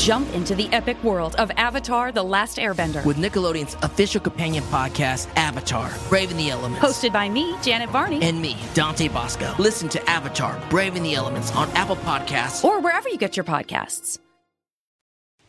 Jump 0.00 0.32
into 0.34 0.54
the 0.54 0.66
epic 0.72 0.96
world 1.04 1.34
of 1.36 1.50
Avatar 1.58 2.10
The 2.10 2.22
Last 2.22 2.56
Airbender. 2.56 3.04
with 3.04 3.18
Nickelodeon's 3.18 3.74
official 3.82 4.18
companion 4.18 4.64
podcast, 4.64 5.28
Avatar 5.36 5.92
Braving 6.08 6.38
the 6.38 6.48
Elements. 6.48 6.80
Hosted 6.82 7.12
by 7.12 7.28
me, 7.28 7.54
Janet 7.60 7.90
Varney. 7.90 8.18
and 8.22 8.40
me, 8.40 8.56
Dante 8.72 9.08
Basco. 9.08 9.54
Listen 9.58 9.90
to 9.90 10.00
Avatar 10.10 10.58
Braving 10.70 11.02
the 11.02 11.14
Elements 11.14 11.54
on 11.54 11.68
Apple 11.72 11.96
Podcasts. 11.96 12.64
or 12.64 12.80
wherever 12.80 13.10
you 13.10 13.18
get 13.18 13.36
your 13.36 13.44
podcasts. 13.44 14.18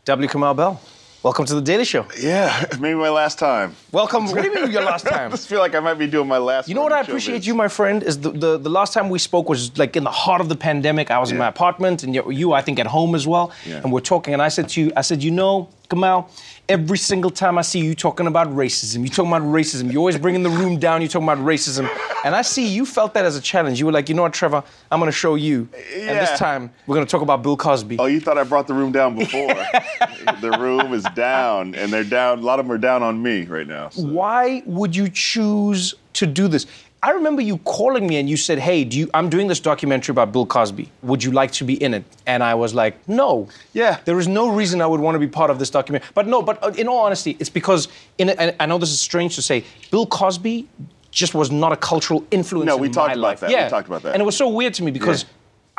W. 0.04 0.28
Kamau 0.28 0.54
Bell. 0.54 0.80
Welcome 1.22 1.44
to 1.44 1.54
the 1.54 1.60
Daily 1.60 1.84
Show. 1.84 2.04
Yeah, 2.18 2.66
maybe 2.80 2.98
my 2.98 3.08
last 3.08 3.38
time. 3.38 3.76
Welcome. 3.92 4.26
What 4.26 4.42
do 4.42 4.48
you 4.48 4.54
mean 4.56 4.72
your 4.72 4.82
last 4.82 5.06
time? 5.06 5.28
I 5.28 5.30
just 5.30 5.46
feel 5.48 5.60
like 5.60 5.72
I 5.72 5.78
might 5.78 5.94
be 5.94 6.08
doing 6.08 6.26
my 6.26 6.38
last. 6.38 6.68
You 6.68 6.74
know 6.74 6.82
what 6.82 6.92
I 6.92 7.00
appreciate 7.00 7.46
you, 7.46 7.54
my 7.54 7.68
friend, 7.68 8.02
is 8.02 8.18
the, 8.18 8.30
the, 8.30 8.58
the 8.58 8.68
last 8.68 8.92
time 8.92 9.08
we 9.08 9.20
spoke 9.20 9.48
was 9.48 9.78
like 9.78 9.94
in 9.94 10.02
the 10.02 10.10
heart 10.10 10.40
of 10.40 10.48
the 10.48 10.56
pandemic. 10.56 11.12
I 11.12 11.20
was 11.20 11.30
in 11.30 11.38
my 11.38 11.46
apartment, 11.46 12.02
and 12.02 12.12
you, 12.12 12.28
you, 12.32 12.52
I 12.54 12.60
think, 12.60 12.80
at 12.80 12.88
home 12.88 13.14
as 13.14 13.24
well. 13.24 13.52
Yeah. 13.64 13.82
And 13.84 13.92
we're 13.92 14.00
talking, 14.00 14.34
and 14.34 14.42
I 14.42 14.48
said 14.48 14.68
to 14.70 14.80
you, 14.80 14.92
I 14.96 15.02
said, 15.02 15.22
you 15.22 15.30
know, 15.30 15.68
Kamau, 15.92 16.28
every 16.68 16.96
single 16.96 17.30
time 17.30 17.58
I 17.58 17.62
see 17.62 17.80
you 17.80 17.94
talking 17.94 18.26
about 18.26 18.48
racism, 18.48 19.00
you're 19.00 19.08
talking 19.08 19.30
about 19.30 19.42
racism, 19.42 19.92
you're 19.92 19.98
always 19.98 20.16
bringing 20.16 20.42
the 20.42 20.50
room 20.50 20.78
down, 20.78 21.02
you're 21.02 21.08
talking 21.08 21.28
about 21.28 21.44
racism. 21.44 21.88
And 22.24 22.34
I 22.34 22.40
see 22.42 22.66
you 22.66 22.86
felt 22.86 23.12
that 23.14 23.26
as 23.26 23.36
a 23.36 23.40
challenge. 23.42 23.78
You 23.78 23.86
were 23.86 23.92
like, 23.92 24.08
you 24.08 24.14
know 24.14 24.22
what, 24.22 24.32
Trevor, 24.32 24.62
I'm 24.90 25.00
going 25.00 25.10
to 25.10 25.16
show 25.16 25.34
you. 25.34 25.68
And 25.94 26.18
this 26.18 26.38
time, 26.38 26.70
we're 26.86 26.94
going 26.94 27.06
to 27.06 27.10
talk 27.10 27.20
about 27.20 27.42
Bill 27.42 27.56
Cosby. 27.56 27.98
Oh, 27.98 28.06
you 28.06 28.20
thought 28.20 28.38
I 28.38 28.44
brought 28.44 28.66
the 28.66 28.74
room 28.74 28.90
down 28.90 29.16
before? 29.16 29.48
the 30.40 30.56
room 30.58 30.94
is 30.94 31.04
down, 31.14 31.74
and 31.74 31.92
they're 31.92 32.04
down. 32.04 32.38
A 32.38 32.42
lot 32.42 32.58
of 32.58 32.66
them 32.66 32.72
are 32.72 32.78
down 32.78 33.02
on 33.02 33.22
me 33.22 33.44
right 33.44 33.66
now. 33.66 33.90
so. 33.90 34.02
why 34.04 34.62
would 34.64 34.96
you 34.96 35.08
choose 35.08 35.94
to 36.14 36.26
do 36.26 36.48
this? 36.48 36.66
I 37.04 37.10
remember 37.10 37.42
you 37.42 37.58
calling 37.58 38.06
me 38.06 38.16
and 38.20 38.30
you 38.30 38.36
said, 38.36 38.60
"Hey, 38.60 38.84
do 38.84 38.96
you? 38.96 39.10
I'm 39.12 39.28
doing 39.28 39.48
this 39.48 39.58
documentary 39.58 40.12
about 40.12 40.30
Bill 40.32 40.46
Cosby. 40.46 40.88
Would 41.02 41.24
you 41.24 41.32
like 41.32 41.50
to 41.52 41.64
be 41.64 41.74
in 41.82 41.94
it?" 41.94 42.04
And 42.28 42.44
I 42.44 42.54
was 42.54 42.74
like, 42.74 42.96
"No. 43.08 43.48
Yeah. 43.72 43.98
There 44.04 44.20
is 44.20 44.28
no 44.28 44.50
reason 44.54 44.80
I 44.80 44.86
would 44.86 45.00
want 45.00 45.16
to 45.16 45.18
be 45.18 45.26
part 45.26 45.50
of 45.50 45.58
this 45.58 45.68
documentary." 45.68 46.08
But 46.14 46.28
no, 46.28 46.42
but 46.42 46.62
uh, 46.62 46.68
in 46.78 46.86
all 46.86 47.00
honesty, 47.04 47.36
it's 47.40 47.50
because 47.50 47.88
in 48.18 48.30
and 48.30 48.54
I 48.60 48.66
know 48.66 48.78
this 48.78 48.90
is 48.92 49.00
strange 49.00 49.34
to 49.34 49.42
say, 49.42 49.64
Bill 49.90 50.06
Cosby 50.06 50.68
just 51.10 51.34
was 51.34 51.50
not 51.50 51.72
a 51.72 51.76
cultural 51.76 52.24
influence. 52.30 52.66
No, 52.68 52.76
we 52.76 52.86
in 52.86 52.92
talked 52.92 53.08
my 53.08 53.12
about 53.14 53.22
life. 53.22 53.40
that. 53.40 53.48
We 53.50 53.68
talked 53.68 53.88
about 53.88 54.02
that. 54.04 54.12
And 54.14 54.22
it 54.22 54.24
was 54.24 54.36
so 54.36 54.48
weird 54.48 54.72
to 54.74 54.84
me 54.84 54.92
because 54.92 55.24
Yeah. 55.24 55.28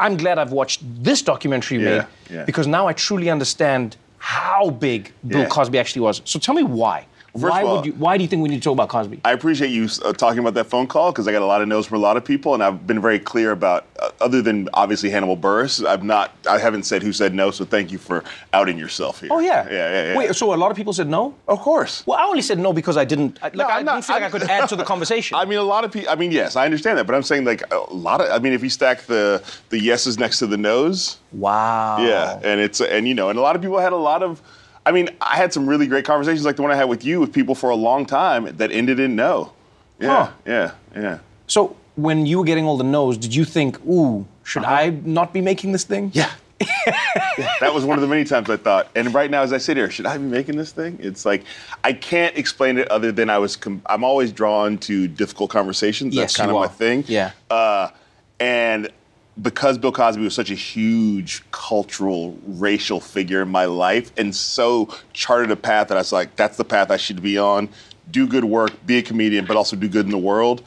I'm 0.06 0.18
glad 0.18 0.38
I've 0.40 0.52
watched 0.52 0.82
this 1.04 1.22
documentary 1.22 1.78
Yeah, 1.82 1.90
made 1.90 2.06
yeah. 2.30 2.44
because 2.46 2.68
now 2.68 2.86
I 2.88 2.94
truly 2.94 3.30
understand 3.30 3.96
how 4.18 4.72
big 4.72 5.12
Bill 5.26 5.42
Yeah. 5.44 5.48
Cosby 5.48 5.80
actually 5.80 6.02
was. 6.02 6.22
So 6.26 6.38
tell 6.38 6.54
me 6.54 6.64
why. 6.64 7.06
First 7.34 7.46
why 7.52 7.64
all- 7.64 7.78
would 7.78 7.86
you? 7.88 7.94
Why 7.94 8.16
do 8.16 8.24
you 8.24 8.28
think 8.28 8.44
we 8.44 8.50
need 8.50 8.62
to 8.62 8.64
talk 8.64 8.74
about 8.74 8.90
Cosby? 8.90 9.20
I 9.26 9.32
appreciate 9.32 9.70
you 9.72 9.90
uh, 10.06 10.14
talking 10.14 10.38
about 10.38 10.54
that 10.54 10.66
phone 10.66 10.86
call 10.86 11.12
because 11.12 11.28
I 11.28 11.32
got 11.32 11.42
a 11.42 11.46
lot 11.48 11.64
of 11.64 11.68
no's 11.68 11.88
from 11.88 11.98
a 11.98 12.02
lot 12.02 12.16
of 12.16 12.24
people, 12.24 12.54
and 12.54 12.64
I've 12.64 12.86
been 12.86 13.02
very 13.02 13.18
clear 13.18 13.50
about. 13.52 13.88
Uh, 14.00 14.12
other 14.22 14.40
than 14.44 14.70
obviously 14.76 15.10
Hannibal 15.10 15.36
Buress, 15.36 15.84
I've 15.84 16.04
not. 16.04 16.32
I 16.48 16.60
haven't 16.60 16.84
said 16.84 17.02
who 17.02 17.12
said 17.12 17.34
no. 17.34 17.50
So 17.50 17.66
thank 17.66 17.92
you 17.92 17.98
for 17.98 18.24
outing 18.54 18.78
yourself 18.78 19.20
here. 19.20 19.30
Oh 19.32 19.40
yeah. 19.40 19.66
Yeah, 19.66 19.72
yeah, 19.72 20.12
yeah. 20.12 20.18
Wait, 20.18 20.36
so 20.36 20.54
a 20.54 20.56
lot 20.56 20.70
of 20.70 20.78
people 20.78 20.94
said 20.94 21.08
no? 21.10 21.34
of 21.48 21.60
course. 21.60 22.06
Well, 22.06 22.20
I 22.20 22.24
only 22.24 22.44
said 22.44 22.60
no 22.60 22.72
because 22.72 22.98
I 22.98 23.06
didn't. 23.06 23.40
I- 23.42 23.46
Like 23.48 23.56
No, 23.56 23.64
I 23.64 23.68
I'm 23.72 23.78
didn't 23.80 23.86
not- 23.88 24.06
feel 24.06 24.16
like 24.18 24.24
i 24.26 24.30
could 24.30 24.44
add 24.44 24.70
to 24.70 24.76
the 24.76 24.84
conversation. 24.84 25.36
I 25.40 25.46
mean, 25.46 25.58
a 25.58 25.64
lot 25.64 25.84
of 25.86 25.92
people. 25.92 26.12
I 26.12 26.16
mean, 26.16 26.32
yes, 26.32 26.56
I 26.56 26.66
understand 26.66 27.00
that, 27.00 27.08
but 27.08 27.16
I'm 27.16 27.24
saying 27.24 27.46
like 27.46 27.64
a 27.74 27.80
lot 27.92 28.22
of. 28.22 28.30
I 28.30 28.38
mean, 28.38 28.54
if 28.54 28.62
you 28.62 28.70
stack 28.70 29.02
the 29.08 29.42
the 29.70 29.80
yeses 29.80 30.20
next 30.20 30.38
to 30.40 30.46
the 30.46 30.58
nos, 30.58 31.18
wow. 31.32 31.98
yeah, 32.00 32.40
and 32.44 32.60
it's 32.62 32.80
and 32.80 33.08
you 33.08 33.16
know, 33.16 33.30
and 33.30 33.40
a 33.40 33.42
lot 33.42 33.56
of 33.56 33.62
people 33.64 33.80
had 33.80 33.92
a 33.94 33.98
lot 33.98 34.22
of. 34.22 34.40
I 34.86 34.92
mean, 34.92 35.10
I 35.22 35.38
had 35.38 35.54
some 35.54 35.68
really 35.68 35.88
great 35.88 36.06
conversations 36.06 36.46
like 36.46 36.56
the 36.58 36.62
one 36.62 36.72
I 36.72 36.76
had 36.76 36.90
with 36.90 37.06
you 37.06 37.20
with 37.20 37.32
people 37.34 37.56
for 37.56 37.70
a 37.70 37.76
long 37.76 38.06
time 38.06 38.56
that 38.58 38.72
ended 38.72 39.00
in 39.00 39.16
no. 39.16 39.54
Yeah, 40.00 40.26
Huh. 40.26 40.32
yeah, 40.46 40.72
yeah. 40.96 41.20
So 41.48 41.76
when 41.96 42.26
you 42.26 42.40
were 42.40 42.44
getting 42.44 42.66
all 42.66 42.78
the 42.78 42.84
no's, 42.84 43.18
did 43.18 43.34
you 43.34 43.46
think, 43.46 43.80
ooh, 43.86 44.26
should 44.44 44.64
I 44.66 44.90
not 45.06 45.32
be 45.34 45.40
making 45.42 45.72
this 45.72 45.84
thing? 45.86 46.06
Uh-huh. 46.16 46.20
Yeah. 46.22 46.30
Yeah, 47.38 47.50
that 47.60 47.74
was 47.74 47.84
one 47.84 47.98
of 47.98 48.02
the 48.02 48.08
many 48.08 48.24
times 48.24 48.50
I 48.50 48.58
thought. 48.58 48.90
And 48.96 49.14
right 49.14 49.30
now, 49.30 49.42
as 49.42 49.52
I 49.52 49.58
sit 49.58 49.76
here, 49.76 49.90
should 49.90 50.06
I 50.06 50.18
be 50.18 50.24
making 50.24 50.56
this 50.56 50.72
thing? 50.72 50.98
It's 51.02 51.26
like 51.26 51.44
I 51.84 51.92
can't 51.94 52.38
explain 52.38 52.78
it 52.78 52.88
other 52.90 53.12
than 53.12 53.30
I 53.30 53.38
was. 53.40 53.56
Com- 53.56 53.82
I'm 53.88 54.04
always 54.04 54.32
drawn 54.32 54.78
to 54.80 55.08
difficult 55.08 55.50
conversations. 55.50 56.16
That's 56.16 56.34
Yes, 56.34 56.38
kind 56.38 56.52
you 56.52 56.58
of 56.58 56.62
my 56.62 56.68
thing. 56.68 57.04
Yeah. 57.08 57.32
Uh, 57.50 57.90
and 58.40 58.90
because 59.42 59.78
Bill 59.78 59.92
Cosby 59.92 60.24
was 60.24 60.36
such 60.36 60.52
a 60.52 60.56
huge 60.56 61.44
cultural, 61.52 62.38
racial 62.46 63.00
figure 63.00 63.42
in 63.42 63.50
my 63.50 63.66
life, 63.66 64.12
and 64.18 64.36
so 64.36 64.94
charted 65.14 65.52
a 65.52 65.56
path 65.56 65.88
that 65.88 65.98
I 65.98 66.02
was 66.02 66.12
like, 66.12 66.36
that's 66.36 66.58
the 66.58 66.66
path 66.66 66.92
I 66.92 66.98
should 66.98 67.22
be 67.22 67.38
on. 67.38 67.70
Do 68.12 68.28
good 68.28 68.46
work, 68.46 68.86
be 68.86 68.98
a 68.98 69.02
comedian, 69.02 69.46
but 69.46 69.56
also 69.58 69.76
do 69.76 69.88
good 69.88 70.06
in 70.06 70.12
the 70.12 70.18
world 70.18 70.64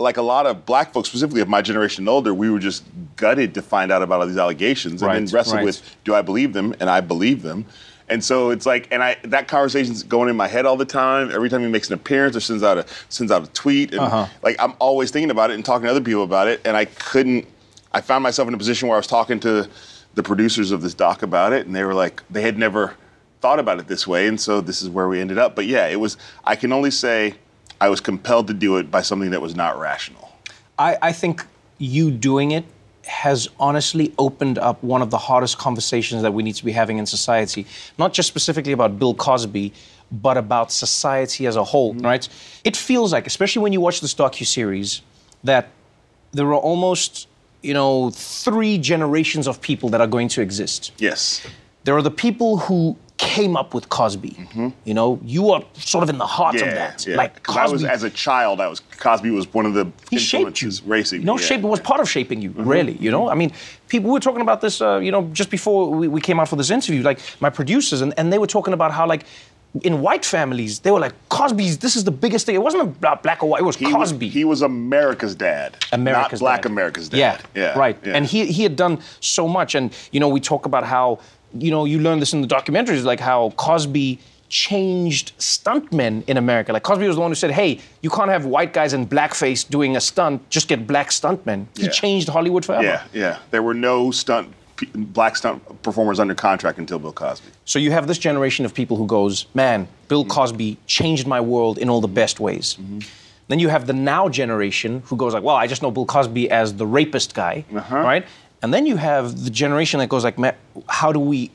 like 0.00 0.16
a 0.16 0.22
lot 0.22 0.46
of 0.46 0.64
black 0.66 0.92
folks, 0.92 1.08
specifically 1.08 1.42
of 1.42 1.48
my 1.48 1.62
generation 1.62 2.02
and 2.02 2.08
older, 2.08 2.32
we 2.32 2.50
were 2.50 2.58
just 2.58 2.84
gutted 3.16 3.54
to 3.54 3.62
find 3.62 3.92
out 3.92 4.02
about 4.02 4.20
all 4.20 4.26
these 4.26 4.38
allegations 4.38 5.02
and 5.02 5.08
Right, 5.08 5.14
then 5.18 5.26
wrestle 5.26 5.56
right. 5.56 5.64
with, 5.64 5.82
do 6.04 6.14
I 6.14 6.22
believe 6.22 6.52
them? 6.52 6.74
And 6.80 6.88
I 6.88 7.00
believe 7.00 7.42
them. 7.42 7.66
And 8.08 8.24
so 8.24 8.50
it's 8.50 8.66
like, 8.66 8.88
and 8.90 9.04
I 9.04 9.18
that 9.24 9.46
conversation's 9.46 10.02
going 10.02 10.28
in 10.28 10.36
my 10.36 10.48
head 10.48 10.66
all 10.66 10.76
the 10.76 10.84
time. 10.84 11.30
Every 11.30 11.48
time 11.48 11.60
he 11.60 11.68
makes 11.68 11.88
an 11.88 11.94
appearance 11.94 12.34
or 12.34 12.40
sends 12.40 12.62
out 12.64 12.76
a 12.78 12.86
sends 13.08 13.30
out 13.30 13.44
a 13.46 13.50
tweet, 13.52 13.92
and 13.92 14.00
Uh-huh. 14.00 14.26
like 14.42 14.56
I'm 14.58 14.74
always 14.80 15.12
thinking 15.12 15.30
about 15.30 15.50
it 15.52 15.54
and 15.54 15.64
talking 15.64 15.84
to 15.84 15.90
other 15.90 16.00
people 16.00 16.24
about 16.24 16.48
it. 16.48 16.60
And 16.64 16.76
I 16.76 16.86
couldn't. 16.86 17.46
I 17.92 18.00
found 18.00 18.22
myself 18.22 18.48
in 18.48 18.54
a 18.54 18.58
position 18.58 18.88
where 18.88 18.96
I 18.96 18.98
was 18.98 19.06
talking 19.06 19.40
to 19.40 19.68
the 20.14 20.22
producers 20.22 20.70
of 20.70 20.82
this 20.82 20.94
doc 20.94 21.22
about 21.22 21.52
it, 21.52 21.66
and 21.66 21.74
they 21.74 21.84
were 21.84 21.94
like, 21.94 22.22
they 22.30 22.42
had 22.42 22.58
never 22.58 22.94
thought 23.40 23.58
about 23.58 23.78
it 23.78 23.88
this 23.88 24.06
way, 24.06 24.26
and 24.26 24.40
so 24.40 24.60
this 24.60 24.82
is 24.82 24.88
where 24.88 25.08
we 25.08 25.20
ended 25.20 25.38
up. 25.38 25.54
But 25.54 25.66
yeah, 25.66 25.86
it 25.86 25.96
was. 25.96 26.16
I 26.44 26.56
can 26.56 26.72
only 26.72 26.90
say 26.90 27.34
I 27.80 27.88
was 27.88 28.00
compelled 28.00 28.46
to 28.48 28.54
do 28.54 28.76
it 28.76 28.90
by 28.90 29.02
something 29.02 29.30
that 29.30 29.40
was 29.40 29.56
not 29.56 29.78
rational. 29.78 30.30
I, 30.78 30.98
I 31.00 31.12
think 31.12 31.44
you 31.78 32.10
doing 32.10 32.50
it 32.50 32.64
has 33.06 33.48
honestly 33.58 34.12
opened 34.18 34.58
up 34.58 34.82
one 34.84 35.02
of 35.02 35.10
the 35.10 35.18
hardest 35.18 35.58
conversations 35.58 36.22
that 36.22 36.32
we 36.32 36.42
need 36.42 36.54
to 36.54 36.64
be 36.64 36.72
having 36.72 36.98
in 36.98 37.06
society. 37.06 37.66
Not 37.98 38.12
just 38.12 38.28
specifically 38.28 38.72
about 38.72 38.98
Bill 38.98 39.14
Cosby, 39.14 39.72
but 40.12 40.36
about 40.36 40.70
society 40.70 41.46
as 41.46 41.56
a 41.56 41.64
whole, 41.64 41.94
mm-hmm. 41.94 42.04
right? 42.04 42.28
It 42.62 42.76
feels 42.76 43.12
like, 43.12 43.26
especially 43.26 43.62
when 43.62 43.72
you 43.72 43.80
watch 43.80 44.00
this 44.00 44.14
docu-series, 44.14 45.02
that 45.42 45.70
there 46.32 46.46
are 46.48 46.54
almost, 46.54 47.26
you 47.62 47.74
know, 47.74 48.10
three 48.10 48.78
generations 48.78 49.46
of 49.46 49.60
people 49.60 49.88
that 49.90 50.00
are 50.00 50.06
going 50.06 50.28
to 50.28 50.40
exist. 50.40 50.92
Yes. 50.98 51.46
There 51.84 51.96
are 51.96 52.02
the 52.02 52.10
people 52.10 52.58
who 52.58 52.96
came 53.16 53.54
up 53.54 53.74
with 53.74 53.90
Cosby. 53.90 54.34
You 54.86 54.94
know, 54.94 55.20
you 55.22 55.50
are 55.50 55.62
sort 55.74 56.02
of 56.02 56.08
in 56.08 56.16
the 56.16 56.26
heart 56.26 56.54
of 56.54 56.62
that. 56.62 57.06
Like 57.06 57.42
'Cause 57.42 57.56
I 57.56 57.62
was 57.64 57.82
Cosby 57.82 57.88
as 57.88 58.02
a 58.02 58.08
child. 58.10 58.60
I 58.62 58.66
was 58.68 58.80
Cosby 58.98 59.30
was 59.30 59.52
one 59.52 59.66
of 59.66 59.74
the 59.74 59.86
he 60.10 60.18
shaped 60.18 60.62
you. 60.62 60.70
racing. 60.86 61.20
You 61.20 61.26
know, 61.26 61.34
yeah. 61.34 61.38
Mm-hmm. 61.38 61.46
shape 61.48 61.60
was 61.60 61.80
part 61.80 62.00
of 62.00 62.08
shaping 62.08 62.40
you, 62.40 62.50
really. 62.56 62.96
You 62.98 63.10
know, 63.10 63.28
I 63.28 63.34
mean, 63.34 63.52
people 63.88 64.08
we 64.08 64.14
were 64.14 64.20
talking 64.20 64.40
about 64.40 64.62
this, 64.62 64.80
uh, 64.80 64.98
you 64.98 65.12
know, 65.12 65.24
just 65.34 65.50
before 65.50 65.90
we, 65.90 66.08
we 66.08 66.20
came 66.22 66.40
out 66.40 66.48
for 66.48 66.56
this 66.56 66.70
interview. 66.70 67.02
Like 67.02 67.20
my 67.40 67.50
producers, 67.50 68.00
and, 68.00 68.14
and 68.16 68.32
they 68.32 68.38
were 68.38 68.46
talking 68.46 68.72
about 68.74 68.90
how 68.92 69.06
like. 69.06 69.24
In 69.84 70.00
white 70.00 70.24
families, 70.24 70.80
they 70.80 70.90
were 70.90 70.98
like 70.98 71.12
Cosby's. 71.28 71.78
This 71.78 71.94
is 71.94 72.02
the 72.02 72.10
biggest 72.10 72.44
thing. 72.44 72.56
It 72.56 72.62
wasn't 72.62 72.82
a 72.82 72.86
bla- 72.86 73.20
black 73.22 73.40
or 73.42 73.48
white. 73.50 73.60
It 73.60 73.64
was 73.64 73.76
He 73.76 73.84
was, 73.86 74.10
Cosby. 74.10 74.28
he 74.28 74.44
was 74.44 74.62
America's 74.62 75.34
dad, 75.36 75.76
America's 75.92 76.40
not 76.40 76.46
Black 76.46 76.62
dad. 76.62 76.72
America's 76.72 77.08
dad. 77.08 77.18
Yeah, 77.18 77.40
yeah, 77.54 77.78
right. 77.78 77.96
yeah. 78.04 78.14
And 78.16 78.26
he 78.26 78.46
he 78.46 78.64
had 78.64 78.74
done 78.74 78.98
so 79.20 79.46
much, 79.46 79.76
and 79.76 79.92
you 80.10 80.18
know 80.18 80.28
we 80.28 80.40
talk 80.40 80.66
about 80.66 80.82
how 80.84 81.20
you 81.54 81.70
know 81.70 81.84
you 81.84 82.00
learn 82.00 82.18
this 82.18 82.32
in 82.32 82.40
the 82.40 82.48
documentaries, 82.48 83.04
like 83.04 83.20
how 83.20 83.50
Cosby 83.50 84.18
changed 84.48 85.32
stuntmen 85.38 86.24
in 86.28 86.36
America. 86.36 86.72
Like 86.72 86.82
Cosby 86.82 87.06
was 87.06 87.14
the 87.16 87.22
one 87.22 87.30
who 87.30 87.36
said, 87.36 87.52
"Hey, 87.52 87.78
you 88.02 88.10
can't 88.10 88.28
have 88.30 88.44
white 88.46 88.72
guys 88.72 88.92
in 88.92 89.06
blackface 89.06 89.68
doing 89.68 89.96
a 89.96 90.00
stunt. 90.00 90.50
Just 90.50 90.66
get 90.66 90.86
black 90.86 91.10
stuntmen." 91.10 91.66
He 91.76 91.84
Yeah. 91.84 91.90
changed 91.90 92.28
Hollywood 92.28 92.64
forever. 92.64 92.82
yeah, 92.82 93.02
yeah. 93.12 93.36
There 93.52 93.62
were 93.62 93.74
no 93.74 94.10
stunt 94.10 94.48
black 94.94 95.36
stunt 95.36 95.82
performers 95.82 96.18
under 96.20 96.34
contract 96.34 96.78
until 96.78 96.98
Bill 96.98 97.12
Cosby. 97.12 97.48
So 97.64 97.78
you 97.78 97.90
have 97.92 98.06
this 98.06 98.18
generation 98.18 98.64
of 98.64 98.72
people 98.74 98.96
who 98.96 99.06
goes, 99.06 99.46
"Man, 99.54 99.86
Bill 100.08 100.22
Mm-hmm. 100.24 100.30
Cosby 100.30 100.78
changed 100.86 101.26
my 101.26 101.40
world 101.40 101.78
in 101.78 101.88
all 101.90 102.00
the 102.00 102.08
best 102.08 102.40
ways." 102.40 102.76
Then 103.48 103.58
you 103.58 103.68
have 103.68 103.86
the 103.86 103.92
now 103.92 104.28
generation 104.28 105.02
who 105.06 105.16
goes 105.16 105.34
like, 105.34 105.42
"Well, 105.42 105.56
I 105.56 105.66
just 105.66 105.82
know 105.82 105.90
Bill 105.90 106.06
Cosby 106.06 106.50
as 106.50 106.74
the 106.74 106.86
rapist 106.86 107.34
guy," 107.34 107.64
Uh-huh. 107.74 107.96
right? 107.98 108.24
And 108.62 108.72
then 108.74 108.86
you 108.86 108.96
have 108.96 109.44
the 109.44 109.50
generation 109.50 109.98
that 110.00 110.08
goes 110.08 110.22
like, 110.24 110.38
"Man, 110.38 110.54
how 110.88 111.12
do 111.12 111.18
we, 111.18 111.50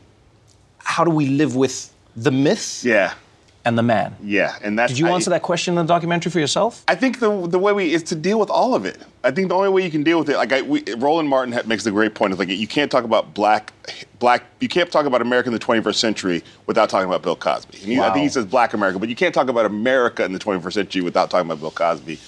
how 0.80 1.04
do 1.04 1.12
we 1.12 1.28
live 1.28 1.56
with 1.56 1.94
the 2.16 2.32
myth 2.32 2.84
Yeah, 2.84 3.14
and 3.66 3.78
the 3.78 3.84
man. 3.84 4.16
Yeah, 4.24 4.56
and 4.64 4.78
that's 4.78 4.94
Did 4.94 5.00
you 5.00 5.08
I- 5.08 5.12
answer 5.12 5.32
that 5.32 5.42
question 5.42 5.78
in 5.78 5.86
the 5.86 5.94
documentary 5.94 6.32
for 6.32 6.40
yourself? 6.40 6.84
I 6.88 6.96
think 6.96 7.20
the 7.20 7.48
the 7.48 7.60
way 7.60 7.74
we 7.74 7.94
is 7.94 8.04
to 8.04 8.16
deal 8.16 8.40
with 8.40 8.50
all 8.50 8.76
of 8.76 8.86
it. 8.86 8.98
I 9.24 9.32
think 9.32 9.50
the 9.50 9.56
only 9.56 9.70
way 9.70 9.84
you 9.84 9.90
can 9.92 10.04
deal 10.04 10.20
with 10.20 10.30
it, 10.30 10.38
like 10.38 10.54
I, 10.54 10.62
we, 10.62 10.84
Roland 10.98 11.28
Martin 11.28 11.60
makes 11.68 11.84
the 11.84 11.92
great 11.92 12.14
point 12.14 12.32
of 12.32 12.40
like 12.40 12.48
you 12.50 12.68
can't 12.68 12.92
talk 12.92 13.04
about 13.04 13.34
black 13.34 13.74
black 14.20 14.44
you 14.62 14.68
can't 14.70 14.92
talk 14.92 15.06
about 15.06 15.22
America 15.22 15.50
in 15.50 15.54
the 15.54 15.60
21st 15.60 15.96
century 15.96 16.44
without 16.68 16.90
talking 16.90 17.08
about 17.08 17.24
Bill 17.24 17.36
Cosby. 17.36 17.78
He- 17.78 18.00
I 18.00 18.14
think 18.14 18.24
he 18.24 18.30
says 18.30 18.46
Black 18.46 18.74
America, 18.74 19.00
but 19.00 19.10
you 19.10 19.16
can't 19.16 19.34
talk 19.34 19.50
about 19.50 19.66
America 19.66 20.24
in 20.24 20.32
the 20.32 20.40
21st 20.40 20.74
century 20.74 21.02
without 21.02 21.30
talking 21.32 21.48
about 21.48 21.60
Bill 21.60 21.72
Cosby. 21.72 22.20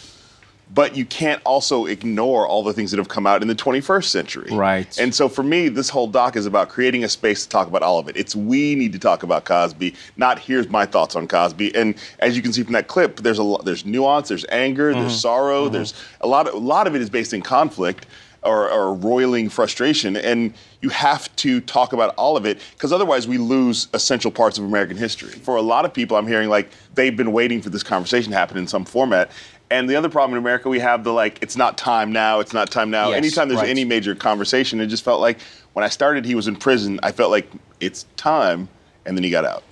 But 0.73 0.95
you 0.95 1.05
can't 1.05 1.41
also 1.45 1.85
ignore 1.85 2.45
all 2.45 2.61
the 2.61 2.73
things 2.73 2.91
that 2.91 2.97
have 2.97 3.07
come 3.07 3.25
out 3.25 3.41
in 3.41 3.47
the 3.47 3.55
21st 3.55 4.03
century. 4.03 4.49
Right. 4.51 4.97
And 4.99 5.15
so 5.15 5.29
for 5.29 5.41
me, 5.41 5.69
this 5.69 5.89
whole 5.89 6.07
doc 6.07 6.35
is 6.35 6.45
about 6.45 6.69
creating 6.69 7.03
a 7.03 7.09
space 7.09 7.43
to 7.43 7.49
talk 7.49 7.67
about 7.67 7.83
all 7.83 7.99
of 7.99 8.09
it. 8.09 8.17
It's 8.17 8.35
we 8.35 8.75
need 8.75 8.91
to 8.93 8.99
talk 8.99 9.23
about 9.23 9.45
Cosby, 9.45 9.95
not 10.17 10.39
here's 10.39 10.69
my 10.69 10.85
thoughts 10.85 11.15
on 11.15 11.27
Cosby. 11.27 11.73
And 11.73 11.95
as 12.19 12.35
you 12.35 12.43
can 12.43 12.51
see 12.51 12.63
from 12.63 12.73
that 12.73 12.87
clip, 12.87 13.21
there's 13.21 13.39
a 13.39 13.43
lo- 13.43 13.61
there's 13.63 13.85
nuance, 13.85 14.27
there's 14.27 14.45
anger, 14.49 14.93
there's 14.93 15.05
mm-hmm. 15.05 15.15
sorrow, 15.15 15.63
mm-hmm. 15.63 15.73
there's 15.73 15.93
a 16.21 16.27
lot 16.27 16.47
of, 16.47 16.53
a 16.53 16.57
lot 16.57 16.85
of 16.85 16.95
it 16.95 17.01
is 17.01 17.09
based 17.09 17.33
in 17.33 17.41
conflict 17.41 18.05
or, 18.43 18.69
or 18.69 18.93
roiling 18.93 19.49
frustration. 19.49 20.15
And 20.15 20.53
you 20.81 20.89
have 20.89 21.33
to 21.37 21.59
talk 21.61 21.93
about 21.93 22.13
all 22.15 22.37
of 22.37 22.45
it 22.45 22.59
because 22.73 22.93
otherwise 22.93 23.27
we 23.27 23.37
lose 23.37 23.87
essential 23.93 24.31
parts 24.31 24.57
of 24.57 24.63
American 24.63 24.97
history. 24.97 25.31
For 25.31 25.55
a 25.55 25.61
lot 25.61 25.85
of 25.85 25.93
people, 25.93 26.17
I'm 26.17 26.27
hearing 26.27 26.49
like 26.49 26.69
they've 26.95 27.15
been 27.15 27.31
waiting 27.31 27.61
for 27.61 27.69
this 27.69 27.83
conversation 27.83 28.31
to 28.31 28.37
happen 28.37 28.57
in 28.57 28.67
some 28.67 28.85
format. 28.85 29.31
And 29.69 29.89
the 29.89 29.95
other 29.95 30.09
problem 30.09 30.37
in 30.37 30.43
America, 30.43 30.69
we 30.69 30.79
have 30.79 31.03
the 31.03 31.11
like, 31.11 31.39
it's 31.41 31.57
not 31.57 31.77
time 31.77 32.11
now, 32.11 32.39
it's 32.39 32.53
not 32.53 32.71
time 32.71 32.89
now. 32.89 33.09
Yes, 33.09 33.17
Anytime 33.17 33.49
there's 33.49 33.61
right. 33.61 33.69
any 33.69 33.83
major 33.83 34.15
conversation, 34.15 34.79
it 34.79 34.87
just 34.87 35.03
felt 35.03 35.19
like 35.19 35.39
when 35.73 35.83
I 35.83 35.89
started, 35.89 36.25
he 36.25 36.35
was 36.35 36.47
in 36.47 36.55
prison. 36.55 36.99
I 37.03 37.11
felt 37.11 37.31
like 37.31 37.49
it's 37.79 38.05
time, 38.15 38.69
and 39.05 39.17
then 39.17 39.23
he 39.23 39.29
got 39.29 39.45
out. 39.45 39.63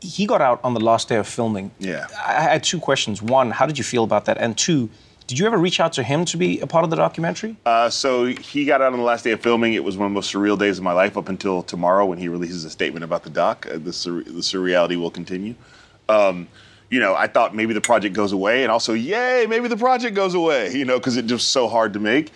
He 0.00 0.26
got 0.26 0.40
out 0.40 0.60
on 0.62 0.74
the 0.74 0.80
last 0.80 1.08
day 1.08 1.16
of 1.16 1.26
filming. 1.26 1.72
Yeah. 1.80 2.06
I 2.24 2.34
had 2.34 2.62
two 2.62 2.78
questions. 2.78 3.20
One, 3.20 3.50
how 3.50 3.66
did 3.66 3.78
you 3.78 3.84
feel 3.84 4.04
about 4.04 4.26
that? 4.26 4.38
And 4.38 4.56
two, 4.56 4.88
did 5.26 5.40
you 5.40 5.46
ever 5.46 5.58
reach 5.58 5.80
out 5.80 5.92
to 5.94 6.04
him 6.04 6.24
to 6.26 6.36
be 6.36 6.60
a 6.60 6.66
part 6.68 6.84
of 6.84 6.90
the 6.90 6.96
documentary? 6.96 7.56
Uh, 7.66 7.90
so 7.90 8.26
he 8.26 8.64
got 8.64 8.80
out 8.80 8.92
on 8.92 8.98
the 8.98 9.04
last 9.04 9.24
day 9.24 9.32
of 9.32 9.40
filming. 9.40 9.74
It 9.74 9.82
was 9.82 9.96
one 9.96 10.06
of 10.06 10.12
the 10.12 10.14
most 10.14 10.32
surreal 10.32 10.56
days 10.56 10.78
of 10.78 10.84
my 10.84 10.92
life 10.92 11.16
up 11.18 11.28
until 11.28 11.62
tomorrow 11.64 12.06
when 12.06 12.16
he 12.16 12.28
releases 12.28 12.64
a 12.64 12.70
statement 12.70 13.04
about 13.04 13.24
the 13.24 13.30
doc. 13.30 13.66
Uh, 13.68 13.76
the, 13.78 13.92
sur- 13.92 14.22
the 14.22 14.40
surreality 14.40 14.96
will 14.96 15.10
continue. 15.10 15.56
Um, 16.08 16.46
you 16.90 17.00
know, 17.00 17.14
I 17.14 17.26
thought 17.26 17.54
maybe 17.54 17.74
the 17.74 17.80
project 17.80 18.14
goes 18.14 18.32
away, 18.32 18.62
and 18.62 18.72
also, 18.72 18.94
yay, 18.94 19.46
maybe 19.48 19.68
the 19.68 19.76
project 19.76 20.14
goes 20.14 20.34
away. 20.34 20.72
You 20.72 20.84
know, 20.84 20.98
because 20.98 21.16
it's 21.16 21.28
just 21.28 21.48
so 21.48 21.68
hard 21.68 21.92
to 21.94 22.00
make. 22.00 22.32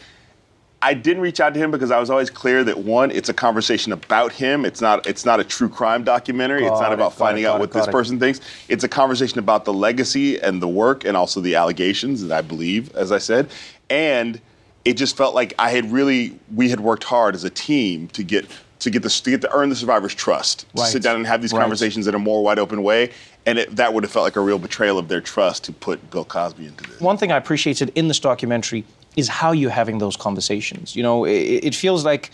I 0.84 0.94
didn't 0.94 1.22
reach 1.22 1.38
out 1.38 1.54
to 1.54 1.60
him 1.60 1.70
because 1.70 1.92
I 1.92 2.00
was 2.00 2.10
always 2.10 2.28
clear 2.28 2.64
that 2.64 2.78
one, 2.78 3.12
it's 3.12 3.28
a 3.28 3.34
conversation 3.34 3.92
about 3.92 4.32
him. 4.32 4.64
It's 4.64 4.80
not. 4.80 5.06
It's 5.06 5.24
not 5.24 5.38
a 5.40 5.44
true 5.44 5.68
crime 5.68 6.02
documentary. 6.04 6.62
it's 6.62 6.70
Got 6.70 6.80
not 6.80 6.92
it, 6.92 6.94
about 6.94 7.12
it, 7.12 7.16
finding 7.16 7.44
got 7.44 7.54
out 7.54 7.56
it, 7.56 7.60
what 7.60 7.72
this 7.72 7.86
it. 7.86 7.92
person 7.92 8.18
thinks. 8.18 8.40
It's 8.68 8.84
a 8.84 8.88
conversation 8.88 9.38
about 9.38 9.64
the 9.64 9.72
legacy 9.72 10.40
and 10.40 10.60
the 10.60 10.68
work, 10.68 11.04
and 11.04 11.16
also 11.16 11.40
the 11.40 11.54
allegations 11.54 12.22
that 12.22 12.36
I 12.36 12.42
believe, 12.42 12.94
as 12.96 13.12
I 13.12 13.18
said, 13.18 13.48
and 13.88 14.40
it 14.84 14.94
just 14.94 15.16
felt 15.16 15.34
like 15.34 15.54
I 15.58 15.70
had 15.70 15.92
really 15.92 16.38
we 16.52 16.68
had 16.68 16.80
worked 16.80 17.04
hard 17.04 17.36
as 17.36 17.44
a 17.44 17.50
team 17.50 18.08
to 18.08 18.24
get 18.24 18.46
to 18.82 18.90
get 18.90 19.02
this 19.02 19.20
to 19.20 19.30
get 19.30 19.40
to 19.40 19.52
earn 19.52 19.68
the 19.68 19.76
survivor's 19.76 20.14
trust, 20.14 20.60
to 20.74 20.82
Right. 20.82 20.90
sit 20.92 21.02
down 21.02 21.16
and 21.16 21.26
have 21.26 21.40
these 21.40 21.52
Right. 21.52 21.60
conversations 21.60 22.06
in 22.06 22.14
a 22.14 22.18
more 22.18 22.42
wide 22.42 22.58
open 22.58 22.82
way, 22.82 23.10
and 23.46 23.58
it, 23.58 23.74
that 23.76 23.94
would 23.94 24.02
have 24.04 24.10
felt 24.12 24.24
like 24.24 24.36
a 24.36 24.40
real 24.40 24.58
betrayal 24.58 24.98
of 24.98 25.08
their 25.08 25.20
trust 25.20 25.64
to 25.64 25.72
put 25.72 26.10
Bill 26.10 26.24
Cosby 26.24 26.66
into 26.66 26.84
this. 26.90 27.00
One 27.00 27.16
thing 27.16 27.30
I 27.32 27.36
appreciated 27.36 27.92
in 27.94 28.08
this 28.08 28.18
documentary 28.20 28.84
is 29.16 29.28
how 29.28 29.52
you're 29.52 29.70
having 29.70 29.98
those 29.98 30.16
conversations. 30.16 30.96
You 30.96 31.02
know, 31.02 31.24
it, 31.24 31.30
it 31.68 31.74
feels 31.74 32.04
like 32.04 32.30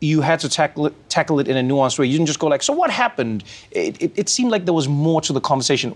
you 0.00 0.20
had 0.22 0.38
to 0.40 0.48
tackle 0.48 0.86
it, 0.86 0.94
tackle 1.10 1.40
it 1.40 1.48
in 1.48 1.56
a 1.56 1.62
nuanced 1.62 1.98
way. 1.98 2.06
You 2.06 2.12
didn't 2.16 2.26
just 2.28 2.38
go 2.38 2.46
like, 2.46 2.62
"So 2.62 2.72
what 2.72 2.90
happened?" 2.90 3.42
It, 3.72 4.00
it, 4.00 4.12
it 4.16 4.28
seemed 4.28 4.50
like 4.50 4.64
there 4.64 4.74
was 4.74 4.88
more 4.88 5.20
to 5.22 5.32
the 5.32 5.40
conversation. 5.40 5.94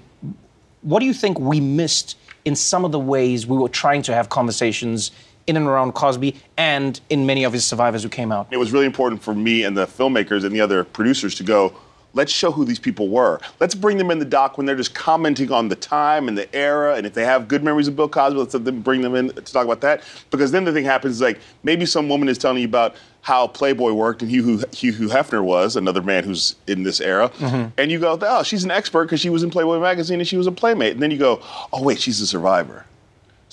What 0.83 1.01
do 1.01 1.07
you 1.07 1.15
think 1.15 1.39
we 1.39 1.61
missed 1.61 2.17
in 2.45 2.55
some 2.57 2.85
of 2.85 2.93
the 2.93 2.99
ways 2.99 3.47
we 3.47 3.57
were 3.57 3.71
trying 3.71 4.03
to 4.03 4.15
have 4.15 4.29
conversations 4.29 5.11
in 5.47 5.57
and 5.57 5.67
around 5.67 5.93
Cosby 5.93 6.37
and 6.57 7.01
in 7.11 7.27
many 7.27 7.45
of 7.45 7.53
his 7.53 7.65
survivors 7.65 8.03
who 8.03 8.09
came 8.09 8.33
out? 8.33 8.49
It 8.51 8.57
was 8.57 8.73
really 8.73 8.87
important 8.87 9.23
for 9.23 9.35
me 9.35 9.65
and 9.65 9.77
the 9.77 9.87
filmmakers 9.87 10.45
and 10.45 10.55
the 10.55 10.61
other 10.61 10.85
producers 10.85 11.35
to 11.37 11.43
go, 11.43 11.75
let's 12.15 12.33
show 12.33 12.51
who 12.51 12.65
these 12.65 12.79
people 12.79 13.09
were. 13.09 13.41
Let's 13.61 13.75
bring 13.75 13.99
them 13.99 14.11
in 14.11 14.21
the 14.21 14.25
doc 14.25 14.57
when 14.57 14.67
they're 14.67 14.77
just 14.77 14.95
commenting 14.95 15.51
on 15.53 15.69
the 15.69 15.77
time 15.77 16.29
and 16.29 16.39
the 16.39 16.53
era. 16.55 16.95
And 16.95 17.07
if 17.07 17.15
they 17.15 17.25
have 17.25 17.49
good 17.49 17.63
memories 17.63 17.89
of 17.89 17.97
Bill 17.97 18.09
Cosby, 18.09 18.39
let's 18.39 18.55
let 18.55 18.65
them 18.65 18.81
bring 18.81 19.03
them 19.03 19.15
in 19.15 19.31
to 19.31 19.41
talk 19.41 19.65
about 19.65 19.81
that. 19.83 20.03
Because 20.31 20.53
then 20.53 20.65
the 20.65 20.73
thing 20.73 20.85
happens 20.85 21.17
is 21.17 21.21
like 21.21 21.41
maybe 21.63 21.85
some 21.85 22.09
woman 22.09 22.29
is 22.29 22.39
telling 22.39 22.59
you 22.59 22.69
about 22.69 22.95
how 23.23 23.47
Playboy 23.47 23.93
worked 23.93 24.23
and 24.23 24.31
Hugh, 24.31 24.63
Hugh, 24.73 24.93
Hugh 24.93 25.09
Hefner 25.09 25.43
was, 25.43 25.77
another 25.77 26.03
man 26.03 26.25
who's 26.25 26.57
in 26.67 26.83
this 26.83 27.01
era. 27.01 27.31
Mm-hmm. 27.31 27.71
And 27.79 27.91
you 27.91 27.99
go, 27.99 28.19
oh, 28.21 28.43
she's 28.43 28.65
an 28.65 28.71
expert 28.71 29.07
because 29.07 29.21
she 29.21 29.31
was 29.31 29.43
in 29.43 29.51
Playboy 29.51 29.81
magazine 29.81 30.21
and 30.21 30.29
she 30.29 30.37
was 30.37 30.47
a 30.47 30.53
playmate. 30.53 30.93
And 30.93 31.03
then 31.03 31.11
you 31.11 31.19
go, 31.19 31.43
oh, 31.73 31.83
wait, 31.83 32.01
she's 32.01 32.21
a 32.21 32.27
survivor. 32.27 32.85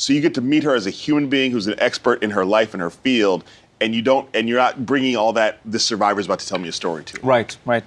So 0.02 0.14
you 0.14 0.22
get 0.22 0.34
to 0.34 0.42
meet 0.42 0.64
her 0.64 0.74
as 0.74 0.88
a 0.88 0.90
human 0.90 1.30
being 1.30 1.52
who's 1.52 1.68
an 1.68 1.76
expert 1.78 2.24
in 2.24 2.32
her 2.32 2.44
life 2.44 2.74
and 2.74 2.82
her 2.82 2.90
field, 2.90 3.44
and 3.80 3.94
you 3.94 4.02
don't, 4.02 4.28
and 4.34 4.50
you're 4.50 4.58
not 4.58 4.84
bringing 4.84 5.16
all 5.16 5.32
that 5.34 5.60
this 5.64 5.86
survivor's 5.86 6.26
about 6.26 6.40
to 6.40 6.48
tell 6.48 6.58
me 6.58 6.68
a 6.68 6.72
story 6.72 7.04
to. 7.04 7.22
Right, 7.22 7.56
right. 7.68 7.84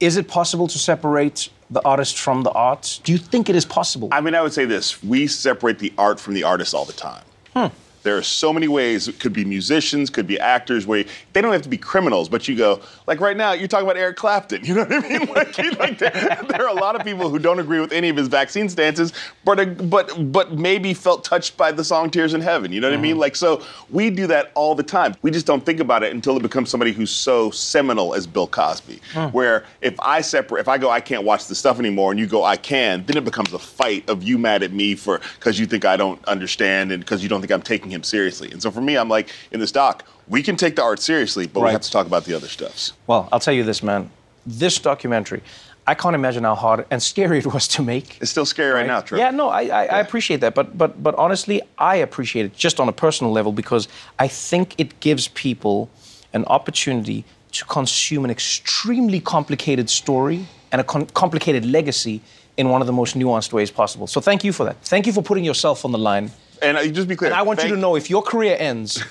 Is 0.00 0.16
it 0.16 0.28
possible 0.28 0.66
to 0.66 0.78
separate 0.78 1.50
the 1.70 1.82
artist 1.84 2.18
from 2.18 2.42
the 2.42 2.50
art? 2.52 3.00
Do 3.04 3.12
you 3.12 3.18
think 3.18 3.50
it 3.50 3.54
is 3.54 3.66
possible? 3.66 4.08
I 4.10 4.22
mean, 4.22 4.34
I 4.34 4.40
would 4.40 4.54
say 4.54 4.64
this: 4.64 5.02
we 5.02 5.26
separate 5.26 5.78
the 5.78 5.92
art 5.98 6.18
from 6.18 6.32
the 6.32 6.42
artist 6.42 6.72
all 6.72 6.86
the 6.86 6.94
time. 6.94 7.24
Hmm. 7.54 7.66
There 8.02 8.16
are 8.16 8.22
so 8.22 8.52
many 8.52 8.68
ways. 8.68 9.08
It 9.08 9.20
could 9.20 9.32
be 9.32 9.44
musicians, 9.44 10.10
could 10.10 10.26
be 10.26 10.38
actors. 10.38 10.86
Where 10.86 11.04
they 11.32 11.40
don't 11.40 11.52
have 11.52 11.62
to 11.62 11.68
be 11.68 11.78
criminals, 11.78 12.28
but 12.28 12.48
you 12.48 12.56
go 12.56 12.80
like 13.06 13.20
right 13.20 13.36
now. 13.36 13.52
You're 13.52 13.68
talking 13.68 13.86
about 13.86 13.96
Eric 13.96 14.16
Clapton. 14.16 14.64
You 14.70 14.76
know 14.76 14.84
what 14.84 15.04
I 15.04 15.08
mean? 15.08 15.20
Like, 15.30 15.78
like, 15.78 15.98
there, 15.98 16.10
there 16.48 16.62
are 16.62 16.68
a 16.68 16.80
lot 16.80 16.94
of 16.94 17.04
people 17.04 17.28
who 17.28 17.38
don't 17.38 17.58
agree 17.58 17.80
with 17.80 17.92
any 17.92 18.08
of 18.08 18.16
his 18.16 18.28
vaccine 18.28 18.68
stances, 18.68 19.12
but 19.44 19.58
uh, 19.58 19.64
but 19.64 20.32
but 20.32 20.52
maybe 20.52 20.94
felt 20.94 21.24
touched 21.24 21.56
by 21.56 21.72
the 21.72 21.82
song 21.82 22.10
"Tears 22.10 22.34
in 22.34 22.40
Heaven." 22.40 22.72
You 22.72 22.80
know 22.80 22.88
what 22.88 22.98
I 22.98 23.00
mean? 23.00 23.12
Mm-hmm. 23.12 23.20
Like 23.20 23.36
so, 23.36 23.64
we 23.90 24.10
do 24.10 24.26
that 24.28 24.52
all 24.54 24.74
the 24.74 24.82
time. 24.82 25.14
We 25.22 25.30
just 25.30 25.46
don't 25.46 25.64
think 25.64 25.80
about 25.80 26.02
it 26.02 26.12
until 26.12 26.36
it 26.36 26.42
becomes 26.42 26.70
somebody 26.70 26.92
who's 26.92 27.10
so 27.10 27.50
seminal 27.50 28.14
as 28.14 28.26
Bill 28.26 28.46
Cosby. 28.46 29.00
Mm. 29.12 29.32
Where 29.32 29.64
if 29.80 29.98
I 30.00 30.20
separate, 30.20 30.60
if 30.60 30.68
I 30.68 30.78
go, 30.78 30.90
I 30.90 31.00
can't 31.00 31.24
watch 31.24 31.46
the 31.46 31.54
stuff 31.54 31.78
anymore, 31.78 32.12
and 32.12 32.20
you 32.20 32.26
go, 32.26 32.44
I 32.44 32.56
can, 32.56 33.04
then 33.06 33.16
it 33.16 33.24
becomes 33.24 33.52
a 33.52 33.58
fight 33.58 34.08
of 34.08 34.22
you 34.22 34.38
mad 34.38 34.62
at 34.62 34.72
me 34.72 34.94
for 34.94 35.20
because 35.38 35.58
you 35.58 35.66
think 35.66 35.84
I 35.84 35.96
don't 35.96 36.24
understand 36.26 36.92
and 36.92 37.00
because 37.00 37.22
you 37.22 37.28
don't 37.28 37.40
think 37.40 37.52
I'm 37.52 37.62
taking 37.62 37.89
him 37.90 38.02
seriously. 38.02 38.50
And 38.50 38.62
so 38.62 38.70
for 38.70 38.80
me, 38.80 38.96
I'm 38.96 39.08
like 39.08 39.30
in 39.50 39.60
this 39.60 39.72
doc, 39.72 40.04
we 40.28 40.42
can 40.42 40.56
take 40.56 40.76
the 40.76 40.82
art 40.82 41.00
seriously, 41.00 41.46
but 41.46 41.60
we 41.60 41.70
have 41.70 41.80
to 41.82 41.90
talk 41.90 42.06
about 42.06 42.24
the 42.24 42.34
other 42.34 42.48
stuffs. 42.48 42.92
Well, 43.06 43.28
I'll 43.32 43.40
tell 43.40 43.54
you 43.54 43.64
this, 43.64 43.82
man. 43.82 44.10
This 44.46 44.78
documentary, 44.78 45.42
I 45.86 45.94
can't 45.94 46.14
imagine 46.14 46.44
how 46.44 46.54
hard 46.54 46.86
and 46.90 47.02
scary 47.02 47.38
it 47.38 47.46
was 47.46 47.66
to 47.68 47.82
make. 47.82 48.18
It's 48.20 48.30
still 48.30 48.46
scary 48.46 48.72
right, 48.72 48.86
now, 48.86 49.00
Trevor. 49.00 49.22
Yeah, 49.22 49.30
no, 49.30 49.48
I, 49.48 49.62
I, 49.62 49.84
I 49.86 50.00
appreciate 50.00 50.40
that, 50.40 50.54
but 50.54 50.78
but 50.78 51.02
but 51.02 51.14
honestly, 51.16 51.60
I 51.78 51.96
appreciate 51.96 52.46
it 52.46 52.56
just 52.56 52.80
on 52.80 52.88
a 52.88 52.92
personal 52.92 53.32
level 53.32 53.52
because 53.52 53.88
I 54.18 54.28
think 54.28 54.74
it 54.78 55.00
gives 55.00 55.28
people 55.28 55.90
an 56.32 56.44
opportunity 56.44 57.24
to 57.52 57.64
consume 57.64 58.24
an 58.24 58.30
extremely 58.30 59.20
complicated 59.20 59.90
story 59.90 60.46
and 60.70 60.80
a 60.80 60.84
con- 60.84 61.06
complicated 61.06 61.66
legacy 61.66 62.20
in 62.56 62.68
one 62.68 62.80
of 62.80 62.86
the 62.86 62.92
most 62.92 63.16
nuanced 63.16 63.52
ways 63.52 63.70
possible. 63.70 64.06
So 64.06 64.20
thank 64.20 64.44
you 64.44 64.52
for 64.52 64.64
that. 64.64 64.76
Thank 64.84 65.06
you 65.06 65.12
for 65.12 65.22
putting 65.22 65.44
yourself 65.44 65.84
on 65.84 65.92
the 65.92 65.98
line. 65.98 66.30
And 66.62 66.76
uh, 66.76 66.86
just 66.88 67.08
be 67.08 67.16
clear. 67.16 67.30
And 67.30 67.38
I 67.38 67.42
want 67.42 67.62
you 67.62 67.70
to 67.70 67.76
know 67.76 67.96
if 67.96 68.10
your 68.10 68.22
career 68.22 68.56
ends, 68.58 69.02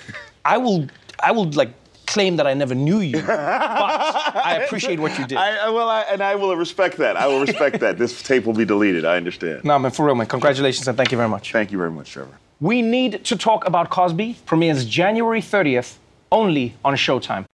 I 0.45 0.57
will 0.57 0.87
I 1.21 1.31
will 1.31 1.49
like 1.51 1.73
claim 2.05 2.37
that 2.37 2.47
I 2.47 2.53
never 2.55 2.73
knew 2.73 2.99
you. 2.99 3.21
But 3.21 3.29
I 3.29 4.61
appreciate 4.63 4.99
what 4.99 5.17
you 5.19 5.27
did. 5.27 5.37
I, 5.47 5.67
I 5.67 5.69
will, 5.69 5.87
I, 5.87 6.01
and 6.01 6.21
I 6.21 6.35
will 6.35 6.55
respect 6.55 6.97
that. 6.97 7.15
I 7.15 7.27
will 7.27 7.41
respect 7.41 7.79
that. 7.81 7.97
This 7.97 8.23
tape 8.23 8.45
will 8.45 8.53
be 8.53 8.65
deleted. 8.65 9.05
I 9.05 9.17
understand. 9.17 9.63
no, 9.63 9.77
man, 9.77 9.91
for 9.91 10.05
real, 10.05 10.15
man. 10.15 10.27
Congratulations 10.27 10.87
and 10.87 10.97
thank 10.97 11.11
you 11.11 11.17
very 11.17 11.29
much. 11.29 11.51
Thank 11.51 11.71
you 11.71 11.77
very 11.77 11.91
much, 11.91 12.11
Trevor. 12.11 12.37
We 12.59 12.81
Need 12.81 13.23
to 13.25 13.37
Talk 13.37 13.65
About 13.65 13.89
Cosby 13.89 14.37
premieres 14.45 14.85
January 14.85 15.41
30th 15.41 15.95
only 16.31 16.75
on 16.83 16.95
Showtime. 16.95 17.45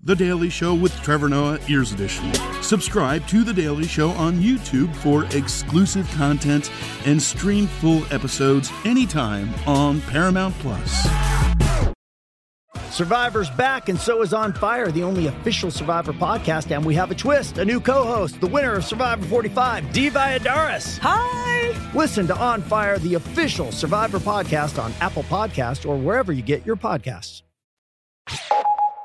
The 0.00 0.14
Daily 0.14 0.48
Show 0.48 0.74
with 0.74 0.94
Trevor 1.02 1.28
Noah, 1.28 1.58
Ears 1.68 1.92
Edition. 1.92 2.32
Subscribe 2.62 3.26
to 3.26 3.42
The 3.42 3.52
Daily 3.52 3.86
Show 3.88 4.10
on 4.10 4.38
YouTube 4.38 4.94
for 4.94 5.24
exclusive 5.36 6.08
content 6.12 6.70
and 7.04 7.20
stream 7.20 7.66
full 7.66 8.04
episodes 8.14 8.70
anytime 8.84 9.52
on 9.66 10.00
Paramount 10.02 10.54
Plus. 10.60 11.08
Survivor's 12.94 13.50
back, 13.50 13.88
and 13.88 13.98
so 13.98 14.22
is 14.22 14.32
On 14.32 14.52
Fire, 14.52 14.92
the 14.92 15.02
only 15.02 15.26
official 15.26 15.68
Survivor 15.70 16.12
podcast. 16.12 16.70
And 16.74 16.84
we 16.84 16.94
have 16.94 17.10
a 17.10 17.14
twist 17.16 17.58
a 17.58 17.64
new 17.64 17.80
co 17.80 18.04
host, 18.04 18.40
the 18.40 18.46
winner 18.46 18.74
of 18.74 18.84
Survivor 18.84 19.26
45, 19.26 19.92
Dee 19.92 20.10
Valladares. 20.10 20.98
Hi! 21.02 21.74
Listen 21.92 22.28
to 22.28 22.36
On 22.36 22.62
Fire, 22.62 23.00
the 23.00 23.14
official 23.14 23.72
Survivor 23.72 24.20
podcast 24.20 24.80
on 24.80 24.92
Apple 25.00 25.24
Podcast 25.24 25.88
or 25.88 25.96
wherever 25.96 26.32
you 26.32 26.42
get 26.42 26.64
your 26.64 26.76
podcasts. 26.76 27.42